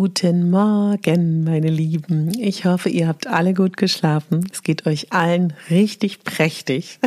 [0.00, 2.30] Guten Morgen, meine Lieben.
[2.38, 4.46] Ich hoffe, ihr habt alle gut geschlafen.
[4.52, 7.00] Es geht euch allen richtig prächtig.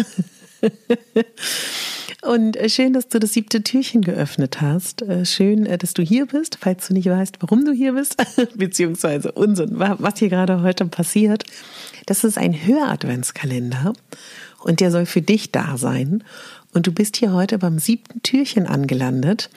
[2.21, 5.03] Und äh, schön, dass du das siebte Türchen geöffnet hast.
[5.03, 8.17] Äh, schön, äh, dass du hier bist, falls du nicht weißt, warum du hier bist,
[8.55, 11.45] beziehungsweise Unsinn, was hier gerade heute passiert.
[12.07, 13.93] Das ist ein Höradventskalender
[14.63, 16.23] und der soll für dich da sein.
[16.73, 19.49] Und du bist hier heute beim siebten Türchen angelandet.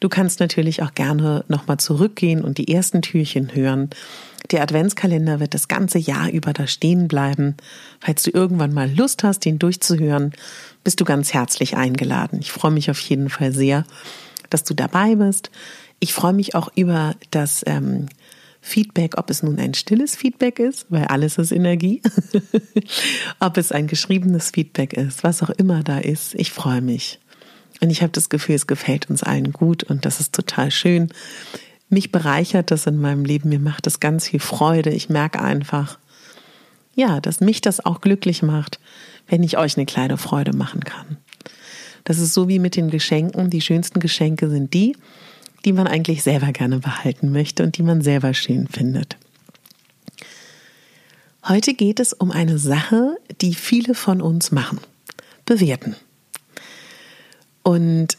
[0.00, 3.88] Du kannst natürlich auch gerne nochmal zurückgehen und die ersten Türchen hören.
[4.50, 7.56] Der Adventskalender wird das ganze Jahr über da stehen bleiben.
[8.00, 10.32] Falls du irgendwann mal Lust hast, den durchzuhören,
[10.84, 12.38] bist du ganz herzlich eingeladen.
[12.40, 13.84] Ich freue mich auf jeden Fall sehr,
[14.50, 15.50] dass du dabei bist.
[16.00, 18.06] Ich freue mich auch über das ähm,
[18.60, 22.02] Feedback, ob es nun ein stilles Feedback ist, weil alles ist Energie,
[23.40, 26.34] ob es ein geschriebenes Feedback ist, was auch immer da ist.
[26.34, 27.20] Ich freue mich.
[27.80, 31.12] Und ich habe das Gefühl, es gefällt uns allen gut und das ist total schön.
[31.88, 34.90] Mich bereichert das in meinem Leben, mir macht das ganz viel Freude.
[34.90, 35.98] Ich merke einfach,
[36.94, 38.80] ja, dass mich das auch glücklich macht,
[39.28, 41.16] wenn ich euch eine kleine Freude machen kann.
[42.04, 43.50] Das ist so wie mit den Geschenken.
[43.50, 44.96] Die schönsten Geschenke sind die,
[45.68, 49.18] die man eigentlich selber gerne behalten möchte und die man selber schön findet.
[51.46, 54.80] Heute geht es um eine Sache, die viele von uns machen.
[55.44, 55.94] Bewerten.
[57.62, 58.16] Und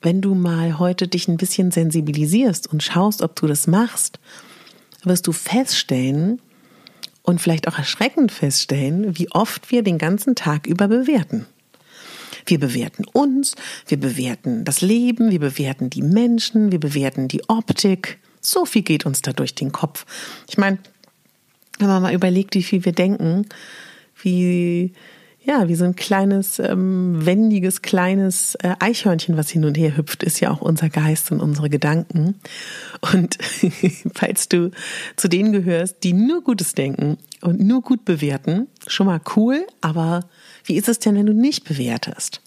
[0.00, 4.18] wenn du mal heute dich ein bisschen sensibilisierst und schaust, ob du das machst,
[5.02, 6.40] wirst du feststellen
[7.22, 11.44] und vielleicht auch erschreckend feststellen, wie oft wir den ganzen Tag über bewerten.
[12.46, 13.54] Wir bewerten uns,
[13.86, 18.18] wir bewerten das Leben, wir bewerten die Menschen, wir bewerten die Optik.
[18.40, 20.04] So viel geht uns da durch den Kopf.
[20.48, 20.78] Ich meine,
[21.78, 23.46] wenn man mal überlegt, wie viel wir denken,
[24.22, 24.92] wie
[25.44, 30.22] ja, wie so ein kleines, ähm, wendiges, kleines äh, Eichhörnchen, was hin und her hüpft,
[30.22, 32.40] ist ja auch unser Geist und unsere Gedanken.
[33.12, 33.36] Und
[34.14, 34.70] falls du
[35.16, 40.20] zu denen gehörst, die nur Gutes denken und nur gut bewerten, schon mal cool, aber
[40.64, 42.40] wie ist es denn, wenn du nicht bewertest?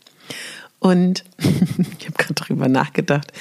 [0.80, 3.32] Und ich habe gerade darüber nachgedacht,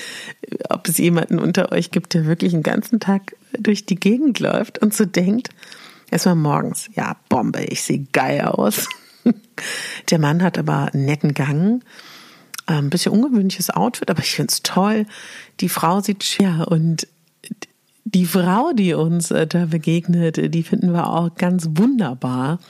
[0.69, 4.81] ob es jemanden unter euch gibt, der wirklich den ganzen Tag durch die Gegend läuft
[4.81, 5.49] und so denkt,
[6.11, 8.87] erstmal morgens, ja, Bombe, ich sehe geil aus.
[10.11, 11.83] Der Mann hat aber einen netten Gang,
[12.67, 15.07] ein bisschen ungewöhnliches Outfit, aber ich finde es toll.
[15.61, 17.07] Die Frau sieht schwer und
[18.09, 22.61] die Frau, die uns äh, da begegnet, die finden wir auch ganz wunderbar.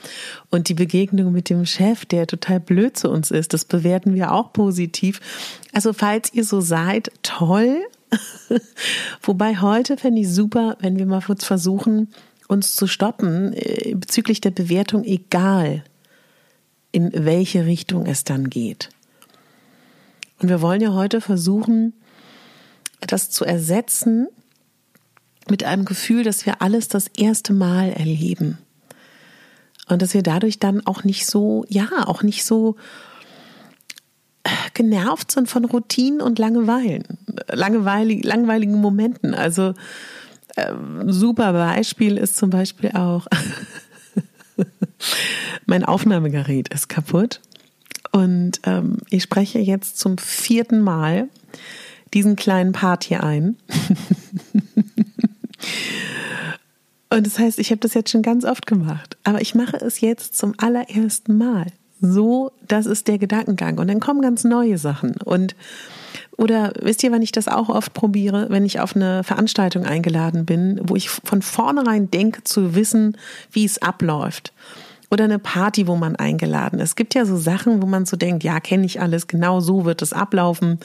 [0.49, 4.31] Und die Begegnung mit dem Chef, der total blöd zu uns ist, das bewerten wir
[4.31, 5.19] auch positiv.
[5.73, 7.83] Also falls ihr so seid, toll.
[9.21, 12.09] Wobei heute fände ich super, wenn wir mal kurz versuchen,
[12.47, 15.83] uns zu stoppen äh, bezüglich der Bewertung, egal
[16.97, 18.89] in welche Richtung es dann geht.
[20.39, 21.93] Und wir wollen ja heute versuchen,
[23.01, 24.27] das zu ersetzen
[25.47, 28.57] mit einem Gefühl, dass wir alles das erste Mal erleben.
[29.87, 32.77] Und dass wir dadurch dann auch nicht so, ja, auch nicht so
[34.73, 37.03] genervt sind von Routinen und Langeweilen,
[37.47, 39.35] langweilig, langweiligen Momenten.
[39.35, 39.75] Also
[40.55, 40.73] äh,
[41.05, 43.27] super Beispiel ist zum Beispiel auch,
[45.65, 47.41] mein Aufnahmegerät ist kaputt.
[48.11, 51.27] Und ähm, ich spreche jetzt zum vierten Mal
[52.13, 53.57] diesen kleinen Part hier ein.
[57.09, 60.01] Und das heißt, ich habe das jetzt schon ganz oft gemacht, aber ich mache es
[60.01, 61.67] jetzt zum allerersten Mal.
[62.01, 63.77] So, das ist der Gedankengang.
[63.77, 65.15] Und dann kommen ganz neue Sachen.
[65.23, 65.55] Und
[66.37, 70.45] oder wisst ihr, wann ich das auch oft probiere, wenn ich auf eine Veranstaltung eingeladen
[70.45, 73.17] bin, wo ich von vornherein denke zu wissen,
[73.51, 74.53] wie es abläuft
[75.09, 76.89] oder eine Party, wo man eingeladen ist.
[76.89, 79.85] Es gibt ja so Sachen, wo man so denkt, ja, kenne ich alles, genau so
[79.85, 80.79] wird es ablaufen.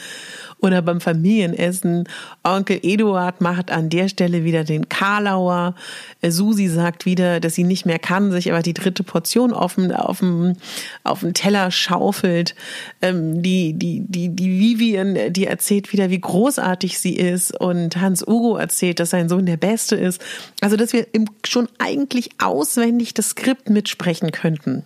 [0.61, 2.09] Oder beim Familienessen,
[2.45, 5.75] Onkel Eduard macht an der Stelle wieder den Karlauer.
[6.21, 9.91] Äh, Susi sagt wieder, dass sie nicht mehr kann, sich aber die dritte Portion offen
[9.91, 10.55] auf dem,
[11.03, 12.55] auf dem Teller schaufelt.
[13.01, 17.59] Ähm, die, die, die, die Vivian, die erzählt wieder, wie großartig sie ist.
[17.61, 20.23] Und Hans Ugo erzählt, dass sein Sohn der Beste ist.
[20.61, 21.09] Also, dass wir
[21.45, 24.85] schon eigentlich auswendig das Skript mitsprechen könnten.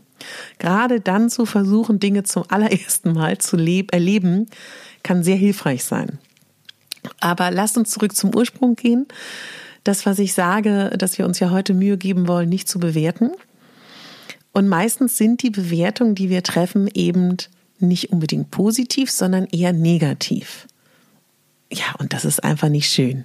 [0.58, 4.46] Gerade dann zu versuchen, Dinge zum allerersten Mal zu erleben,
[5.02, 6.19] kann sehr hilfreich sein.
[7.20, 9.06] Aber lasst uns zurück zum Ursprung gehen.
[9.84, 13.31] Das, was ich sage, dass wir uns ja heute Mühe geben wollen, nicht zu bewerten.
[14.52, 17.37] Und meistens sind die Bewertungen, die wir treffen, eben
[17.78, 20.67] nicht unbedingt positiv, sondern eher negativ.
[21.70, 23.25] Ja, und das ist einfach nicht schön.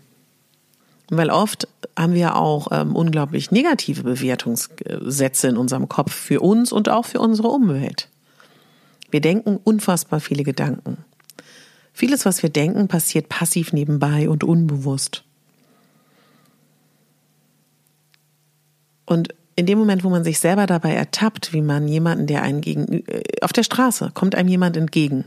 [1.14, 1.68] Weil oft
[2.00, 7.20] haben wir auch ähm, unglaublich negative Bewertungssätze in unserem Kopf für uns und auch für
[7.20, 8.08] unsere Umwelt.
[9.12, 11.04] Wir denken unfassbar viele Gedanken.
[11.92, 15.26] Vieles, was wir denken, passiert passiv nebenbei und unbewusst.
[19.06, 22.62] Und in dem Moment, wo man sich selber dabei ertappt, wie man jemanden, der einen
[22.62, 25.26] gegen, äh, auf der Straße kommt einem jemand entgegen.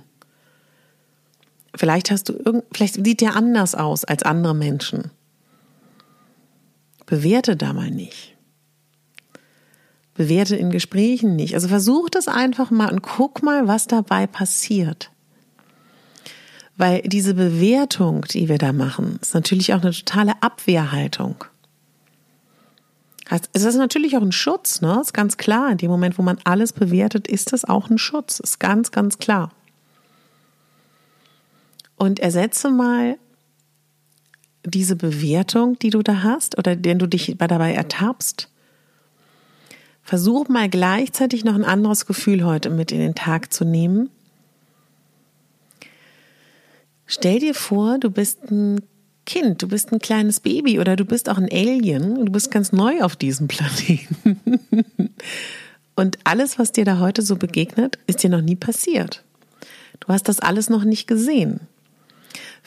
[1.75, 5.11] Vielleicht hast du irgend, vielleicht sieht der anders aus als andere Menschen.
[7.07, 8.37] Bewerte da mal nicht.
[10.15, 11.55] Bewerte in Gesprächen nicht.
[11.55, 15.11] Also versuch das einfach mal und guck mal, was dabei passiert.
[16.77, 21.45] Weil diese Bewertung, die wir da machen, ist natürlich auch eine totale Abwehrhaltung.
[23.53, 24.99] Es ist natürlich auch ein Schutz, ne?
[25.01, 25.71] Ist ganz klar.
[25.71, 28.39] In dem Moment, wo man alles bewertet, ist das auch ein Schutz.
[28.39, 29.51] Ist ganz, ganz klar.
[31.97, 33.17] Und ersetze mal
[34.65, 38.49] diese Bewertung, die du da hast oder den du dich dabei ertappst.
[40.03, 44.11] Versuch mal gleichzeitig noch ein anderes Gefühl heute mit in den Tag zu nehmen
[47.07, 48.81] Stell dir vor, du bist ein
[49.27, 52.73] Kind, du bist ein kleines Baby oder du bist auch ein Alien, du bist ganz
[52.73, 54.41] neu auf diesem Planeten.
[55.97, 59.23] Und alles, was dir da heute so begegnet, ist dir noch nie passiert.
[60.01, 61.61] Du hast das alles noch nicht gesehen.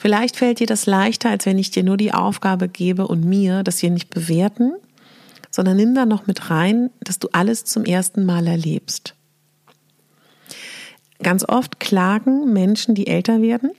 [0.00, 3.64] Vielleicht fällt dir das leichter, als wenn ich dir nur die Aufgabe gebe und mir,
[3.64, 4.74] dass wir nicht bewerten,
[5.50, 9.16] sondern nimm da noch mit rein, dass du alles zum ersten Mal erlebst.
[11.20, 13.72] Ganz oft klagen Menschen, die älter werden,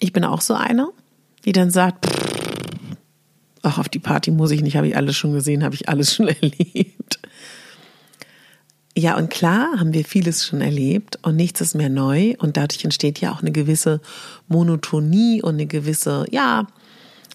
[0.00, 0.90] ich bin auch so einer,
[1.44, 2.08] die dann sagt,
[3.62, 6.12] ach, auf die Party muss ich nicht, habe ich alles schon gesehen, habe ich alles
[6.12, 7.20] schon erlebt.
[8.96, 12.84] Ja, und klar haben wir vieles schon erlebt und nichts ist mehr neu und dadurch
[12.84, 14.00] entsteht ja auch eine gewisse
[14.46, 16.66] Monotonie und eine gewisse, ja,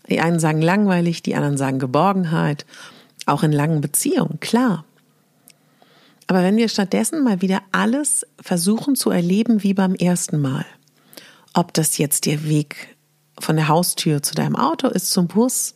[0.10, 2.66] die einen sagen langweilig, die anderen sagen Geborgenheit,
[3.26, 4.86] auch in langen Beziehungen, klar.
[6.28, 10.66] Aber wenn wir stattdessen mal wieder alles versuchen zu erleben wie beim ersten Mal,
[11.54, 12.96] ob das jetzt der Weg
[13.38, 15.76] von der Haustür zu deinem Auto ist, zum Bus.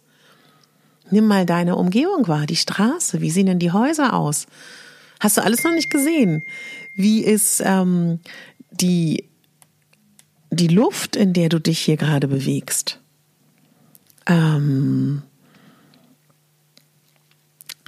[1.09, 3.21] Nimm mal deine Umgebung wahr, die Straße.
[3.21, 4.47] Wie sehen denn die Häuser aus?
[5.23, 6.43] Hast du alles noch nicht gesehen?
[6.95, 8.19] Wie ist ähm,
[8.71, 9.23] die,
[10.51, 12.99] die Luft, in der du dich hier gerade bewegst?
[14.25, 15.21] Ähm,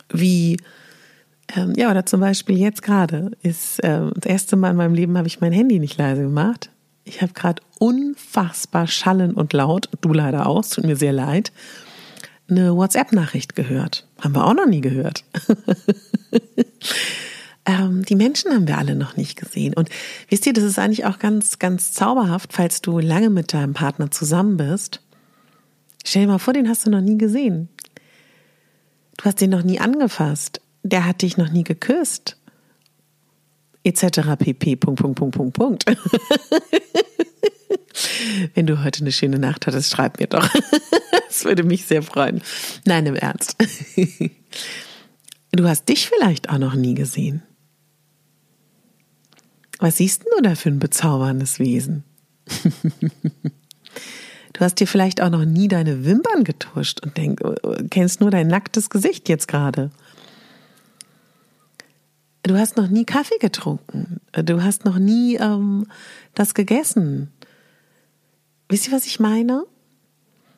[0.10, 0.56] wie,
[1.54, 5.18] ähm, ja, oder zum Beispiel jetzt gerade ist äh, das erste Mal in meinem Leben
[5.18, 6.70] habe ich mein Handy nicht leise gemacht.
[7.04, 11.52] Ich habe gerade unfassbar schallend und laut, du leider auch, tut mir sehr leid,
[12.50, 14.08] eine WhatsApp-Nachricht gehört.
[14.22, 15.24] Haben wir auch noch nie gehört.
[17.66, 19.74] ähm, die Menschen haben wir alle noch nicht gesehen.
[19.74, 19.90] Und
[20.30, 24.12] wisst ihr, das ist eigentlich auch ganz, ganz zauberhaft, falls du lange mit deinem Partner
[24.12, 25.02] zusammen bist.
[26.06, 27.70] Stell dir mal vor, den hast du noch nie gesehen.
[29.18, 30.62] Du hast den noch nie angefasst.
[30.84, 32.38] Der hat dich noch nie geküsst
[33.86, 34.36] etc.
[34.38, 34.76] pp.
[34.76, 35.86] Punkt, Punkt, Punkt, Punkt, Punkt.
[38.54, 40.50] Wenn du heute eine schöne Nacht hattest, schreib mir doch.
[41.28, 42.42] Das würde mich sehr freuen.
[42.86, 43.56] Nein, im Ernst.
[45.52, 47.42] Du hast dich vielleicht auch noch nie gesehen.
[49.80, 52.04] Was siehst du da für ein bezauberndes Wesen?
[54.54, 57.42] Du hast dir vielleicht auch noch nie deine Wimpern getuscht und denk,
[57.90, 59.92] kennst nur dein nacktes Gesicht jetzt gerade.
[62.44, 64.22] Du hast noch nie Kaffee getrunken.
[64.32, 65.88] Du hast noch nie ähm,
[66.36, 67.34] das gegessen.
[68.70, 69.66] Wisst ihr, was ich meine?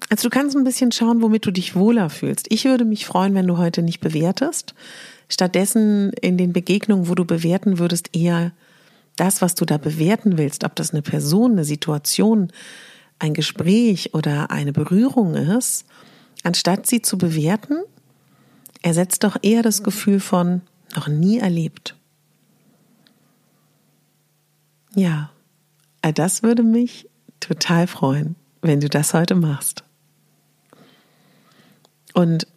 [0.10, 2.48] Also du kannst ein bisschen schauen, womit du dich wohler fühlst.
[2.50, 4.74] Ich würde mich freuen, wenn du heute nicht bewertest.
[5.30, 8.54] stattdessen in den Begegnungen, wo du bewerten würdest, eher
[9.18, 12.52] das, was du da bewerten willst, ob das eine Person, eine Situation,
[13.20, 15.86] ein Gespräch oder eine Berührung ist,
[16.44, 17.80] anstatt sie zu bewerten,
[18.82, 20.62] ersetzt doch eher das Gefühl von
[20.96, 21.96] noch nie erlebt.
[24.96, 25.32] Ja,
[26.16, 27.10] das würde mich
[27.40, 29.84] total freuen, wenn du das heute machst.
[32.18, 32.48] Und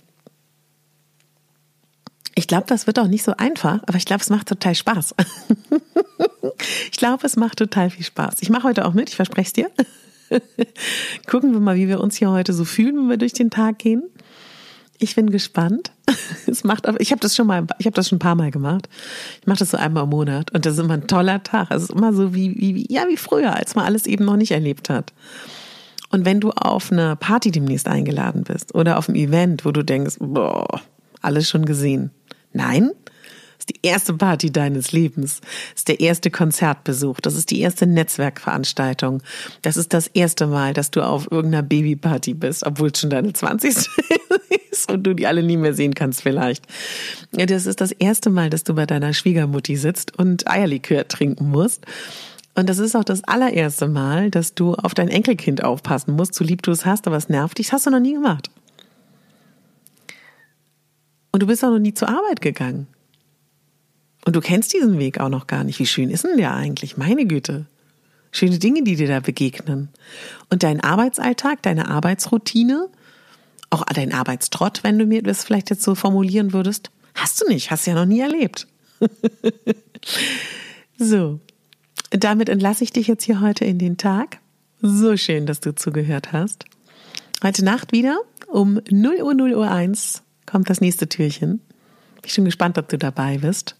[2.35, 5.15] ich glaube, das wird auch nicht so einfach, aber ich glaube, es macht total Spaß.
[6.91, 8.37] ich glaube, es macht total viel Spaß.
[8.41, 9.71] Ich mache heute auch mit, ich verspreche es dir.
[11.27, 13.79] Gucken wir mal, wie wir uns hier heute so fühlen, wenn wir durch den Tag
[13.81, 14.05] gehen.
[14.99, 15.93] Ich bin gespannt.
[16.47, 18.89] Es macht, ich habe das schon mal, ich habe das schon ein paar Mal gemacht.
[19.43, 21.71] Ich mache das so einmal im Monat und das ist immer ein toller Tag.
[21.71, 24.53] Es ist immer so wie, wie, ja, wie früher, als man alles eben noch nicht
[24.53, 25.13] erlebt hat.
[26.11, 29.85] Und wenn du auf eine Party demnächst eingeladen bist oder auf ein Event, wo du
[29.85, 30.81] denkst, boah,
[31.23, 32.11] alles schon gesehen.
[32.53, 32.91] Nein,
[33.59, 35.41] ist die erste Party deines Lebens.
[35.77, 37.21] Ist der erste Konzertbesuch.
[37.21, 39.23] Das ist die erste Netzwerkveranstaltung.
[39.63, 43.33] Das ist das erste Mal, dass du auf irgendeiner Babyparty bist, obwohl es schon deine
[43.33, 43.77] 20.
[44.71, 46.65] ist und du die alle nie mehr sehen kannst vielleicht.
[47.33, 51.85] Das ist das erste Mal, dass du bei deiner Schwiegermutti sitzt und Eierlikör trinken musst.
[52.55, 56.45] Und das ist auch das allererste Mal, dass du auf dein Enkelkind aufpassen musst, so
[56.45, 57.67] lieb du es hast, aber es nervt dich.
[57.67, 58.51] Das hast du noch nie gemacht.
[61.33, 62.87] Und du bist auch noch nie zur Arbeit gegangen.
[64.27, 65.79] Und du kennst diesen Weg auch noch gar nicht.
[65.79, 66.97] Wie schön ist denn der eigentlich?
[66.97, 67.67] Meine Güte.
[68.33, 69.89] Schöne Dinge, die dir da begegnen.
[70.51, 72.89] Und dein Arbeitsalltag, deine Arbeitsroutine,
[73.71, 77.71] auch dein Arbeitstrott, wenn du mir das vielleicht jetzt so formulieren würdest, hast du nicht,
[77.71, 78.67] hast du ja noch nie erlebt.
[80.99, 81.41] so,
[82.11, 84.39] damit entlasse ich dich jetzt hier heute in den Tag.
[84.83, 86.65] So schön, dass du zugehört hast.
[87.43, 91.59] Heute Nacht wieder um 0 Uhr 0 Uhr 1 kommt das nächste Türchen.
[91.59, 93.77] Bin ich schon gespannt, ob du dabei bist.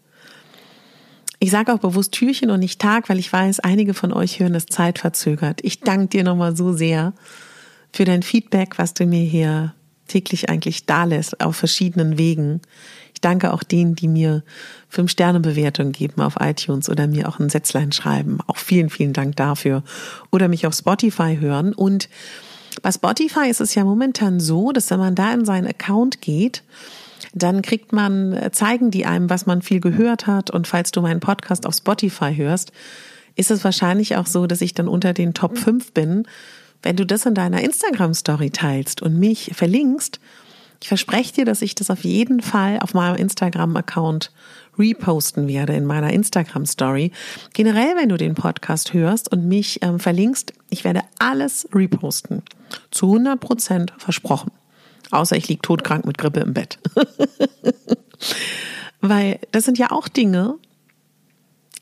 [1.41, 4.53] Ich sage auch bewusst Türchen und nicht Tag, weil ich weiß, einige von euch hören
[4.53, 5.61] das zeitverzögert.
[5.65, 7.15] Ich danke dir nochmal so sehr
[7.93, 9.75] für dein Feedback, was du mir hier
[10.07, 12.61] täglich eigentlich da lässt, auf verschiedenen Wegen.
[13.21, 14.43] Ich danke auch denen, die mir
[14.89, 18.39] fünf Sterne Bewertung geben auf iTunes oder mir auch ein Sätzlein schreiben.
[18.47, 19.83] Auch vielen, vielen Dank dafür.
[20.31, 21.75] Oder mich auf Spotify hören.
[21.75, 22.09] Und
[22.81, 26.63] bei Spotify ist es ja momentan so, dass wenn man da in seinen Account geht,
[27.35, 30.51] dann kriegt man, äh, zeigen die einem, was man viel gehört hat.
[30.51, 32.73] Und falls du meinen Podcast auf Spotify hörst,
[33.37, 36.27] ist es wahrscheinlich auch so, dass ich dann unter den Top 5 bin.
[36.83, 40.21] Wenn du das in deiner Instagram-Story teilst und mich verlinkst,
[40.83, 44.33] ich verspreche dir, dass ich das auf jeden Fall auf meinem Instagram-Account
[44.79, 47.13] reposten werde in meiner Instagram-Story.
[47.53, 52.43] Generell, wenn du den Podcast hörst und mich ähm, verlinkst, ich werde alles reposten.
[52.91, 54.53] Zu 100 Prozent versprochen.
[55.11, 56.79] Außer ich liege todkrank mit Grippe im Bett.
[59.03, 60.55] Weil das sind ja auch Dinge,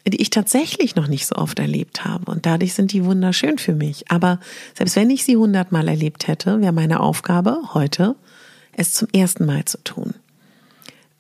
[0.07, 2.31] die ich tatsächlich noch nicht so oft erlebt habe.
[2.31, 4.11] Und dadurch sind die wunderschön für mich.
[4.11, 4.41] Aber
[4.75, 8.17] selbst wenn ich sie hundertmal erlebt hätte, wäre meine Aufgabe heute,
[8.79, 10.15] es zum ersten Mal zu tun.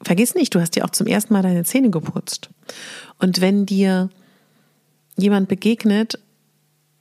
[0.02, 2.50] Vergiss nicht, du hast dir auch zum ersten Mal deine Zähne geputzt.
[3.18, 4.10] Und wenn dir
[5.16, 6.20] jemand begegnet,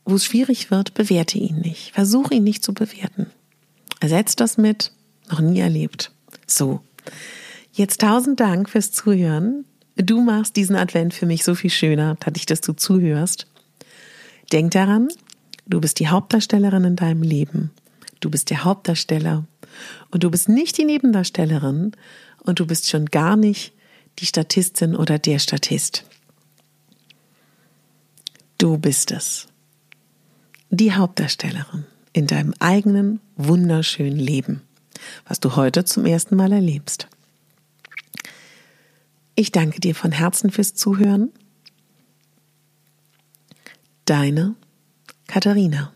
[0.03, 1.91] wo es schwierig wird, bewerte ihn nicht.
[1.93, 3.27] Versuche ihn nicht zu bewerten.
[3.99, 4.91] Ersetz das mit
[5.29, 6.11] noch nie erlebt.
[6.47, 6.81] So.
[7.71, 9.65] Jetzt tausend Dank fürs Zuhören.
[9.95, 13.45] Du machst diesen Advent für mich so viel schöner, dadurch, dass du zuhörst.
[14.51, 15.09] Denk daran,
[15.67, 17.71] du bist die Hauptdarstellerin in deinem Leben.
[18.21, 19.45] Du bist der Hauptdarsteller.
[20.11, 21.91] Und du bist nicht die Nebendarstellerin
[22.39, 23.73] und du bist schon gar nicht
[24.19, 26.05] die Statistin oder der Statist.
[28.57, 29.47] Du bist es.
[30.69, 34.61] Die Hauptdarstellerin in deinem eigenen wunderschönen Leben
[35.25, 37.07] was du heute zum ersten Mal erlebst.
[39.35, 41.31] Ich danke dir von Herzen fürs Zuhören.
[44.05, 44.55] Deine
[45.27, 45.91] Katharina.